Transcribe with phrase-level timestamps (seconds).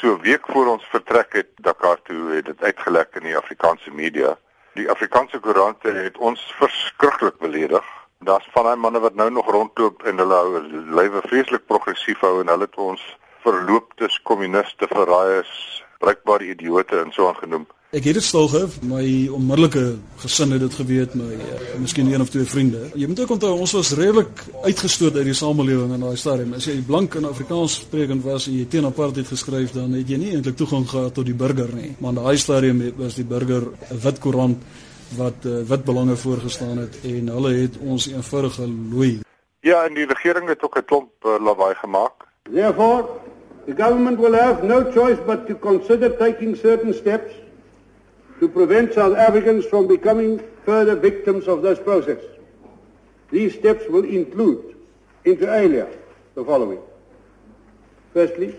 [0.00, 4.32] So week voor ons vertrek het Dakar toe het dit uitgelek in die Afrikaanse media.
[4.74, 7.84] Die Afrikaanse koerante het ons verskriklik beledig.
[8.18, 10.62] Daar's van daai manne wat nou nog rondloop en hulle hou
[10.98, 13.04] lywe vreeslik progressief hou en hulle het ons
[13.46, 15.54] verlooptes kommuniste verraaiers,
[16.02, 17.68] bruikbare idioote en so aangenoem.
[17.94, 19.04] Ek het dit stil gehou, my
[19.36, 19.82] onmiddellike
[20.18, 22.88] gesin het dit geweet, my uh, miskien een of twee vriende.
[22.98, 26.56] Jy moet ook onthou ons was redelik uitgestoot uit die samelewing in daai stadium.
[26.58, 30.18] As jy blank en Afrikaans sprekend was en jy teen apartheid geskryf, dan het jy
[30.18, 31.92] nie eintlik toegang gehad tot die burger nie.
[32.00, 34.66] Maar in daai stadium was die burger 'n wit koerant
[35.14, 39.12] wat uh, wit belange voorgestaan het en hulle het ons eenvoudig gelooi.
[39.62, 42.26] Ja, en die regering het ook 'n klomp uh, lawaai gemaak.
[42.50, 43.06] Therefore,
[43.66, 47.43] the government will have no choice but to consider taking certain steps
[48.40, 52.20] to prevent South Africans from becoming further victims of this process.
[53.30, 54.76] These steps will include,
[55.24, 55.88] inter alia,
[56.34, 56.80] the following.
[58.12, 58.56] Firstly,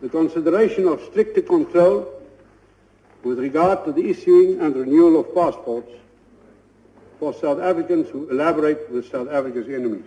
[0.00, 2.12] the consideration of stricter control
[3.22, 5.92] with regard to the issuing and renewal of passports
[7.18, 10.04] for South Africans who elaborate with South Africa's enemies.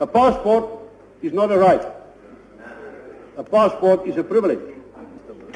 [0.00, 0.68] A passport
[1.22, 1.86] is not a right.
[3.36, 4.71] A passport is a privilege.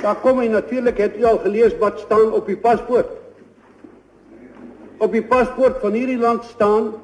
[0.00, 3.08] Daar kom hy natuurlik het u al gelees wat staan op die paspoort.
[4.98, 6.94] Op die paspoort van hierdie land staan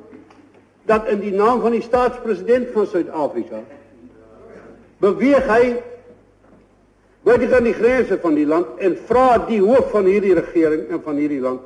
[0.84, 3.62] dat in die naam van die staatspresident van Suid-Afrika
[5.02, 5.64] beweeg hy
[7.22, 11.02] buite aan die grense van die land en vra die hoof van hierdie regering en
[11.02, 11.62] van hierdie land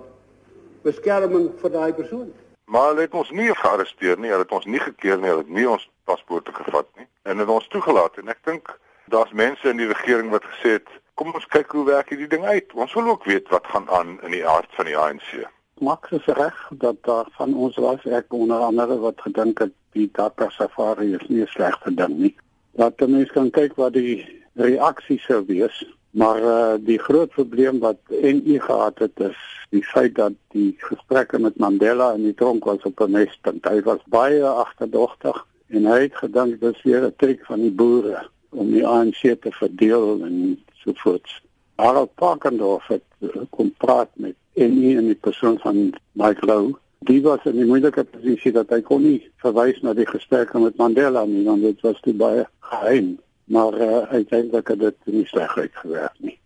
[0.86, 2.28] beskerming vir daai persoon.
[2.70, 5.52] Maar hulle het ons nie gearresteer nie, hulle het ons nie gekeer nie, hulle het
[5.52, 8.70] nie ons paspoorte gevat nie en het ons toegelaat en ek dink
[9.12, 12.44] daar's mense in die regering wat gesê het kom ons kyk hoe werk hierdie ding
[12.44, 12.72] uit.
[12.76, 15.28] Ons wil ook weet wat gaan aan in die hart van die ANC.
[15.80, 20.08] Maak is reg dat daar van ons was ek onder andere wat gedink het die
[20.12, 22.34] data safari is nie 'n slegte ding nie.
[22.76, 28.00] Dat mense kan kyk wat die reaksie sou wees, maar uh, die groot probleem wat
[28.08, 32.82] NU gehad het is die feit dat die gesprekke met Mandela in die tronk was
[32.84, 33.64] op 'n mespunt.
[33.64, 37.72] Hy was baie agterdogtig en hy het gedink dit is weer 'n trek van die
[37.72, 40.64] boere om die ANC te verdeel en
[40.94, 41.42] sovoorts.
[41.76, 46.74] Harold Parkendorf het eh, kom praat met en nie in die persoon van Mike Low.
[46.98, 50.78] Die was in die moeilike posisie dat hy kon nie verwys na die gesprekke met
[50.80, 53.18] Mandela nie, want dit was te baie geheim.
[53.52, 56.38] Maar uh, uiteindelik het dit nie sleg uitgewerk nie.